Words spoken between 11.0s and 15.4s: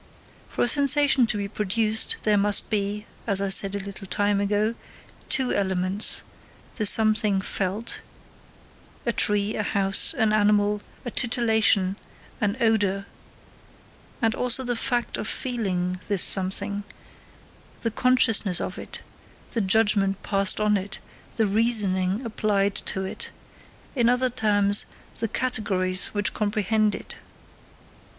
a titillation, an odour, and also the fact of